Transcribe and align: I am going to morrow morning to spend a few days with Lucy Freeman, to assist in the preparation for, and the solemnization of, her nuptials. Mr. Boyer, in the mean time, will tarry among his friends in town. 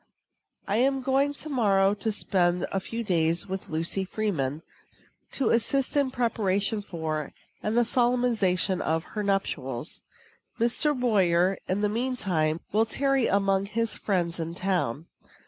I 0.67 0.77
am 0.77 1.03
going 1.03 1.31
to 1.35 1.49
morrow 1.49 1.89
morning 1.89 2.01
to 2.01 2.11
spend 2.11 2.65
a 2.71 2.79
few 2.79 3.03
days 3.03 3.45
with 3.47 3.69
Lucy 3.69 4.03
Freeman, 4.03 4.63
to 5.33 5.51
assist 5.51 5.95
in 5.95 6.07
the 6.07 6.11
preparation 6.11 6.81
for, 6.81 7.33
and 7.61 7.77
the 7.77 7.85
solemnization 7.85 8.81
of, 8.81 9.03
her 9.13 9.21
nuptials. 9.21 10.01
Mr. 10.59 10.99
Boyer, 10.99 11.59
in 11.67 11.81
the 11.81 11.87
mean 11.89 12.15
time, 12.15 12.61
will 12.71 12.87
tarry 12.87 13.27
among 13.27 13.67
his 13.67 13.93
friends 13.93 14.39
in 14.39 14.55
town. 14.55 15.05